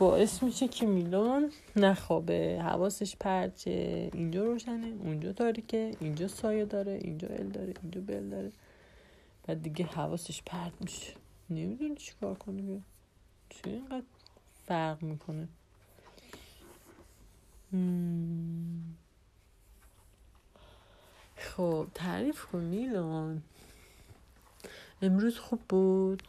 [0.00, 2.62] باعث میشه که میلان نخوابه.
[2.62, 4.10] حواسش پرچه.
[4.14, 8.52] اینجا روشنه اونجا تاریکه اینجا سایه داره اینجا ال داره اینجا بل داره.
[9.46, 11.12] بعد دیگه حواسش پرت میشه.
[11.50, 12.80] نمی‌دونه چی کار کنه بیا.
[13.48, 14.06] چی اینقدر
[14.66, 15.48] فرق می‌کنه.
[21.36, 23.42] خب تعریف کن میلان.
[25.02, 26.22] امروز خوب بود؟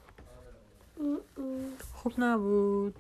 [1.94, 2.96] خوب نبود.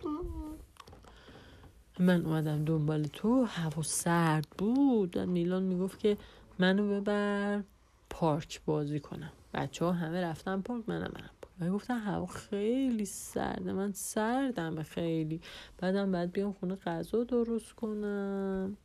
[2.00, 5.18] من اومدم دنبال تو هوا سرد بود.
[5.18, 6.18] و میلان می‌گفت که
[6.60, 7.64] منو ببر
[8.10, 9.32] پارک بازی کنم.
[9.54, 11.72] بچه ها همه رفتن پارک منم برم پارک.
[11.72, 15.42] گفتن هوا خیلی سرده من سردم خیلی.
[15.78, 18.78] بعدم بعد بیام خونه غذا درست کنم.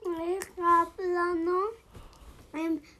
[0.58, 1.62] قبلا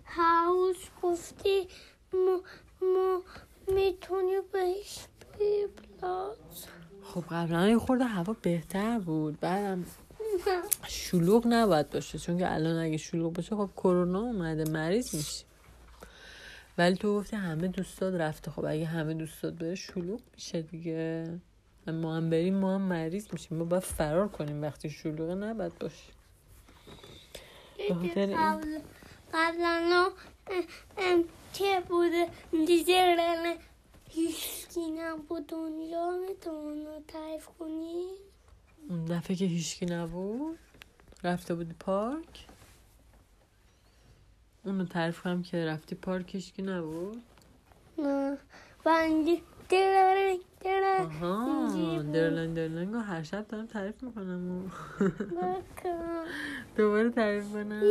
[0.07, 1.69] هاوس گفتی
[2.13, 2.41] ما,
[2.83, 3.23] ما
[3.69, 5.07] می‌تونی بهش
[7.03, 9.41] خب قبلا یه خورده هوا بهتر بود.
[9.41, 9.85] بعدم
[10.89, 12.19] شلوغ نباید باشه.
[12.19, 14.71] چون که الان اگه شلوغ باشه خب کرونا اومده.
[14.71, 15.45] مریض میشی.
[16.79, 18.51] ولی تو گفتی همه دوستات رفته.
[18.51, 21.31] خب اگه همه دوستات بره شلوغ میشه دیگه.
[21.87, 23.59] ما هم بریم ما هم مریض میشیم.
[23.59, 24.63] ما باید فرار کنیم.
[24.63, 26.13] وقتی شلوغه نباید باشه.
[29.35, 30.11] قبلا
[31.53, 32.27] چه بوده
[32.67, 33.17] دیگه
[34.17, 38.07] هیچکی نبود اونجا می‌تونی تعریف کنی؟
[38.89, 40.59] اون دفعه که هیچکی نبود
[41.25, 42.47] رفته بودی پارک؟
[44.65, 47.23] اونو تعریف کنم که رفتی پارک هیچکی نبود؟
[47.99, 48.39] نه.
[48.85, 52.13] بندی درنگ درنگ آها بود.
[52.13, 54.73] درلنگ درلنگ رو هر شب دارم تعریف می‌کنم.
[56.77, 57.83] دوباره تعریف کنم.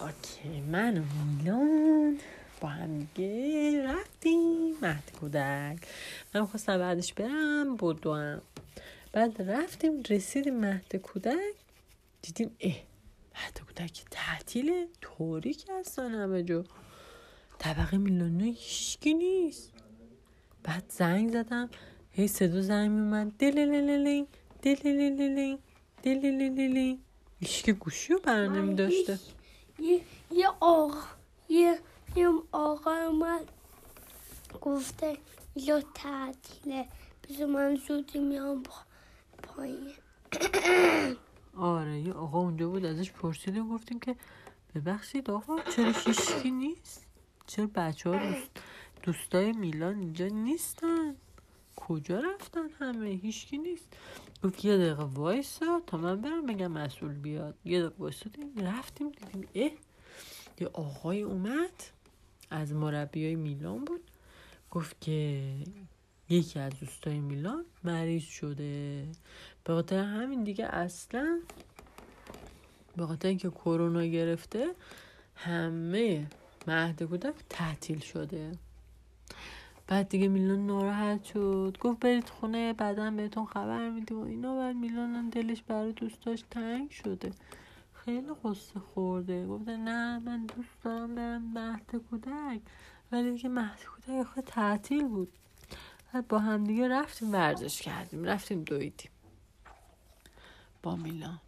[0.00, 1.02] اوکی من و
[1.38, 2.18] میلان.
[2.60, 5.78] با هم دیگه رفتیم مهد کودک
[6.34, 8.40] من خواستم بعدش برم بدوم
[9.12, 11.54] بعد رفتیم رسیدیم مهد کودک
[12.22, 12.76] دیدیم اه
[13.34, 16.64] مهد کودک تعطیله تاریک هستن همه جا
[17.58, 19.72] طبقه میلانو هیچکی نیست
[20.62, 21.70] بعد زنگ زدم
[22.12, 24.26] هی صدا زنگ میومد دللللین
[24.62, 25.58] دللللین
[26.02, 26.98] دللللین
[27.40, 29.18] هیچکی گوشی رو بر نمی داشته
[29.78, 30.00] یه
[30.30, 31.02] یه آقا
[31.48, 31.78] یه
[32.16, 33.48] یه آقا اومد
[34.60, 35.18] گفته
[35.56, 36.88] یا تعطیله
[37.28, 38.86] بذار من زودی میام پا-
[39.42, 39.92] پایین.
[41.56, 44.16] آره یه آقا اونجا بود ازش پرسیدیم گفتیم که
[44.74, 47.06] ببخشید آقا چرا هیچکی نیست؟
[47.46, 48.50] چرا بچه ها دوست
[49.02, 51.16] دوستای میلان اینجا نیستن؟
[51.76, 53.88] کجا رفتن همه؟ هیچکی نیست.
[54.44, 57.54] گفت یه دقیقه وایسا تا من برم بگم مسئول بیاد.
[57.64, 59.70] یه دقیقه وایسادیم رفتیم دیدیم اه
[60.60, 61.82] یه آقای اومد.
[62.54, 64.00] از مربیای میلان بود.
[64.70, 65.50] گفت که
[66.28, 69.06] یکی از دوستای میلان مریض شده.
[69.64, 71.40] به خاطر همین دیگه اصلا
[72.96, 74.66] به خاطر اینکه کرونا گرفته
[75.34, 76.26] همه
[76.66, 78.52] مهد کودک تعطیل شده.
[79.86, 81.76] بعد دیگه میلان ناراحت شد.
[81.80, 84.56] گفت برید خونه بعدا بهتون خبر میدیم و اینا.
[84.56, 87.30] بعد میلان دلش برای دوستاش تنگ شده.
[88.04, 89.46] خیلی قصه خورده.
[89.46, 92.60] گفته نه من دوست دارم برم مهد کودک.
[93.12, 95.32] ولی دیگه مهد کودک آخه تعطیل بود.
[96.14, 98.24] بعد با هم دیگه رفتیم ورزش کردیم.
[98.24, 99.10] رفتیم دویدیم.
[100.82, 101.40] با میلان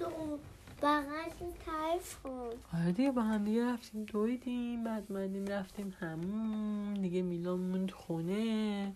[0.00, 0.38] دو
[0.82, 1.32] بغش
[1.66, 2.50] تعریف کن.
[2.74, 8.92] آره دیگه با هم دیگه رفتیم دویدیم بعد اومدیم رفتیم همون دیگه میلان موند خونه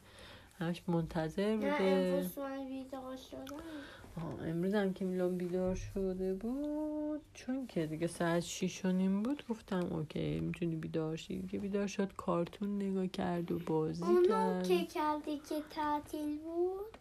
[0.58, 1.84] همش منتظر نه بوده.
[1.84, 4.46] امروز من بیدار شدم.
[4.48, 7.20] امروز هم که میلان بیدار شده بود.
[7.34, 11.38] چون که دیگه ساعت شیش و نیم بود گفتم اوکی می‌تونی بیدار شی.
[11.38, 14.68] دیگه بیدار شد کارتون نگاه کرد و بازی اونو کرد.
[14.68, 16.98] که کردی که تعطیل بود.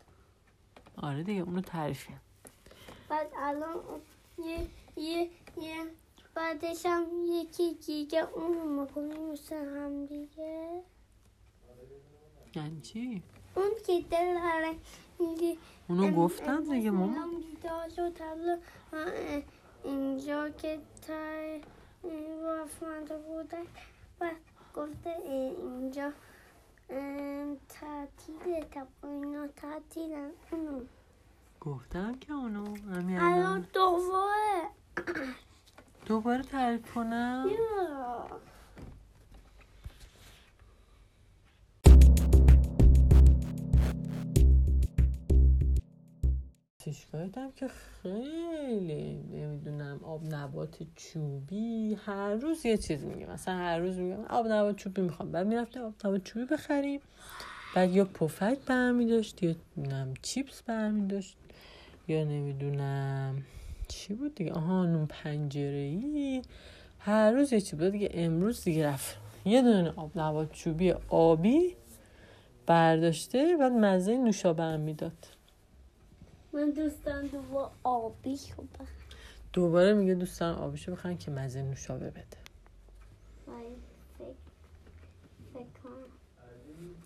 [0.97, 2.13] آره دیگه اونو تعریفی
[3.09, 3.75] بعد الان
[4.37, 5.29] یه یه
[5.61, 5.85] یه
[6.35, 10.83] بعدش هم یکی دیگه اونو می‌کنی مثل هم دیگه
[12.55, 13.23] یعنی چی؟
[13.55, 14.75] اون که داره
[15.19, 15.57] میگه
[15.89, 17.25] اونو گفتم دیگه ماما
[17.95, 18.59] شد حالا
[18.93, 19.41] اه،
[19.83, 21.13] اینجا که تا
[22.43, 23.63] رفمنده بودن
[24.21, 24.31] و
[24.75, 25.09] گفته
[25.59, 26.11] اینجا
[26.89, 30.81] اه، تعطیله طبقه اینا تعطیلن اونو
[31.65, 33.67] گفتم که اونو همین الان.
[33.73, 34.61] دوباره.
[36.05, 38.27] دوباره تعریف کنم؟ یا.
[46.91, 49.99] شکایت هم که خیلی نمی‌دونم.
[50.03, 51.97] آب نبات چوبی.
[52.05, 55.31] هر روز یه چیز میگه مثلا هر روز میگه من آب نبات چوبی می‌خوام.
[55.31, 57.01] بعد می‌رفتیم آب نبات چوبی بخریم.
[57.75, 61.37] بعد یا پفک برمی داشت یا نمی‌دونم چیپس برمی داشت.
[62.07, 63.43] یا نمی‌دونم.
[63.87, 66.41] چی بود دیگه؟ آها نون پنجره ای
[66.99, 68.09] هر روز یه چی بود دیگه.
[68.13, 69.17] امروز دیگه رفت.
[69.45, 71.75] یه دونه آب نبات چوبی آبی
[72.65, 75.27] برداشته بعد مزه نوشابه هم می‌داد.
[76.53, 78.69] من دوستم دو با آبی خوبه
[79.53, 82.37] دوباره میگه دوست دارم آبیشو بخرن که مزه نوشابه بده.
[85.83, 85.93] کنم.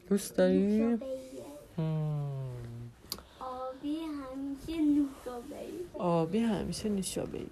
[0.09, 1.43] دوست داری؟ نوشابه‌ایه.
[1.77, 2.39] هم.
[3.39, 5.55] آبی همیشه نوشابه
[5.99, 7.47] آبی همیشه نوشابه ای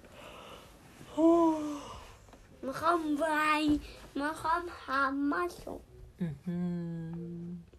[2.62, 3.80] می‌خوام وای
[4.14, 5.80] می‌خوام همه شون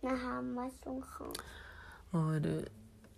[0.04, 1.34] نه همه شون خوام
[2.14, 2.66] آره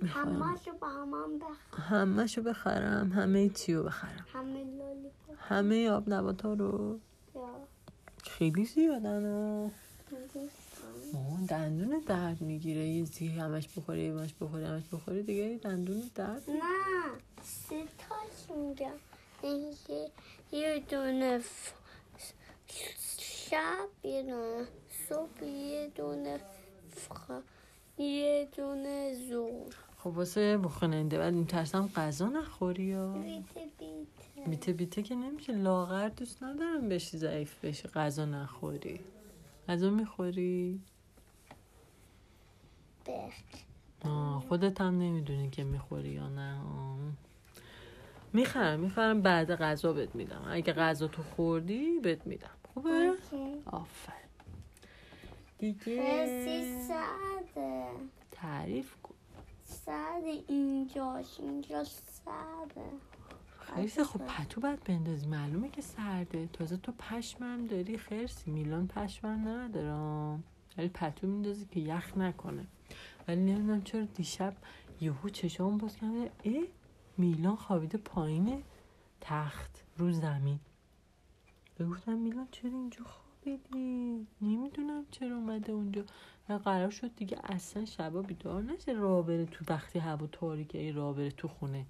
[0.06, 4.26] همه شو با هم بخ همه شو بخرم همه چی رو بخرم.
[4.34, 7.00] همه لالی همه آب نبات ها رو
[8.24, 9.72] خیلی زیادن ها
[11.14, 12.88] مامان دندون درد می‌گیره.
[12.88, 16.62] یه زی همش بخوری همش بخوری همش بخوری دیگه دندون درد نه.
[17.44, 18.92] سه تاش میگم
[19.42, 20.12] اینکه
[20.52, 21.40] یه دونه
[23.20, 24.68] شب یه دونه
[25.10, 26.40] صبح یه دونه
[27.98, 35.04] یه دونه زور خب واسه بخوننده بعد میترسم غذا نخوری یا؟ بیته بیته بیته بیته
[35.04, 35.54] که نمیشه.
[35.54, 39.00] لاغر دوست ندارم بشی ضعیف بشی غذا نخوری.
[39.68, 40.82] غذا می‌خوری؟
[43.06, 43.34] بخ
[44.06, 46.60] آه خودت هم نمی‌دونی که می‌خوری یا نه.
[46.60, 46.98] آه.
[48.34, 50.44] می‌خرم می‌خرم بعد غذا بهت میدم.
[50.48, 52.50] اگه غذا تو خوردی بهت میدم.
[52.74, 53.14] خوبه.
[53.66, 54.14] آفر
[55.58, 56.28] دیگه
[58.32, 59.16] تعریف کن.
[59.64, 62.86] سرد اینجاش اینجا سرده
[63.60, 65.28] خیلی خب پتو باید بندازی.
[65.28, 66.50] معلومه که سرده.
[66.54, 67.98] تازه تو پشمم داری.
[67.98, 68.52] خرسی.
[68.52, 70.40] میلان پشمم نداره
[70.78, 72.68] ولی پتو میندازی که یخ نکنه.
[73.28, 74.54] ولی نمی‌دونم چرا دیشب
[75.02, 76.64] یهو چشام باز کرده اه؟
[77.18, 78.64] میلان خوابیده پایین
[79.22, 80.60] تخت رو زمین.
[81.80, 86.04] گفتم میلان چرا اینجا خوابیدی؟ نمی‌دونم چرا اومده اونجا.
[86.50, 88.92] و قرار شد دیگه اصلا شبا بیدار نشه.
[88.94, 91.86] راه بره تو وقتی هوا تاریکه ای راه بره تو خونه.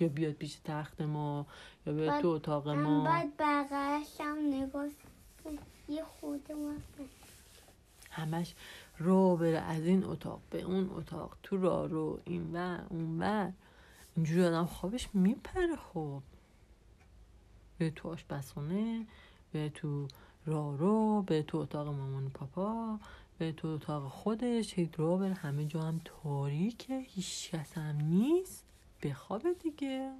[0.00, 1.46] یا بیاد پیش تخت ما
[1.86, 3.04] یا بیاد بعد- تو اتاق من ما.
[3.04, 4.86] باید بقیهش هم نگاه.
[5.88, 6.50] یه خود
[8.10, 8.54] همش
[8.98, 13.50] رو بره از این اتاق به اون اتاق تو راه رو این و اون و
[14.16, 16.22] اینجوری آدم خوابش میپره خب.
[17.78, 19.06] به تو آشپزخونه
[19.52, 20.08] به تو
[20.46, 22.98] راه رو به تو اتاق مامان و پاپا
[23.38, 28.64] به تو اتاق خودش هی راه بره همه جا هم تاریکه هیچ کس هم نیست.
[29.02, 30.12] بخوابه دیگه.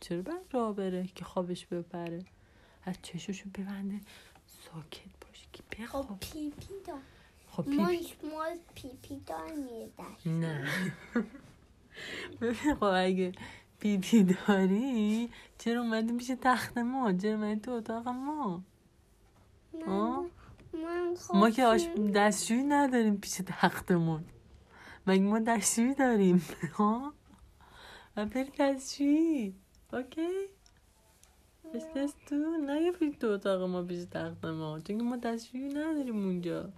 [0.00, 2.24] چرا باید راه بره که خوابش بپره؟
[2.84, 4.00] از چششو ببنده
[4.46, 6.06] ساکت باشه که خب بخواب
[7.50, 8.26] خب پیپی.
[8.26, 9.20] مال پیپی
[10.26, 10.68] نه.
[12.40, 13.32] ببین خب اگه
[13.80, 18.62] پیپی داری چرا اومدی پیش تخت ما؟ چرا اومدی تو اتاق ما؟
[20.72, 21.86] من خب ما که آش...
[22.14, 24.24] دستشویی نداریم پیش تختمون
[25.06, 27.12] مگه ما دستشویی داریم؟ ها
[28.16, 29.54] و بری دستشویی.
[29.92, 30.28] okay؟
[31.74, 34.80] بشتست تو نه تو اتاق ما پیش تخت ما.
[34.80, 36.72] چون ما دستشویی نداریم اونجا.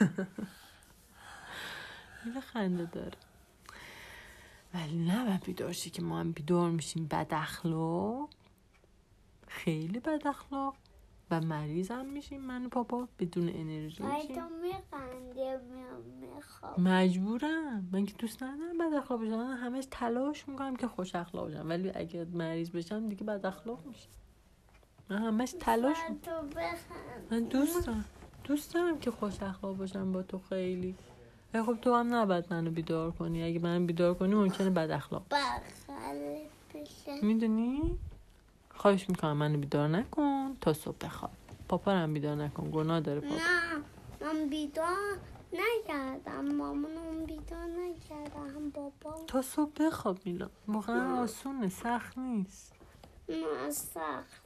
[2.52, 3.27] خنده داره.
[4.74, 7.06] ولی نه بیدار شی که ما هم بیدار میشیم.
[7.06, 8.30] بد اخلاق.
[9.46, 10.76] خیلی بد اخلاق.
[11.30, 14.36] و مریض هم میشیم من و پاپا بدون انرژی میشیم
[16.78, 17.88] مجبورم.
[17.92, 19.36] من که دوست ندارم بد اخلاق بشم.
[19.36, 21.68] من همش تلاش می‌کنم که خوش اخلاق بشم.
[21.68, 24.08] ولی اگه مریض بشم دیگه بد اخلاق میشم.
[25.08, 25.96] من همش تلاش
[27.30, 28.04] من دوست دارم
[28.44, 30.94] دوست دارم که خوش اخلاق باشم با تو خیلی.
[31.52, 33.44] خب تو هم نباید منو بیدار کنی.
[33.44, 35.22] اگه من بیدار کنی ممکنه بد اخلاق
[37.22, 37.98] می‌دونی؟
[38.70, 41.30] خواهش می‌کنم منو بیدار نکن تا صبح بخواب.
[41.68, 42.70] پاپا رو هم بیدار نکن.
[42.70, 43.82] گناه داره پاپا نه
[44.20, 45.18] من بیدار
[45.52, 46.54] نکردم.
[46.54, 51.68] مامانم بیدار نکردم بابا تا صبح بخواب میلان واقعا آسونه.
[51.68, 52.72] سخت نیست.
[53.28, 54.42] نه سخت.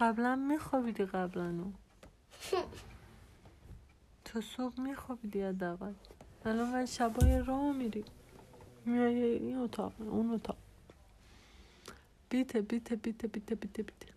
[0.00, 1.52] قبلا میخوابیدی قبلا.
[4.34, 5.92] تا صبح میخوابیدی حداقل
[6.44, 8.04] الان من شبای راه میری
[8.86, 10.56] میای این اتاق اون اتاق.
[12.30, 14.13] بیته بیته بیته بیته بیته بیته.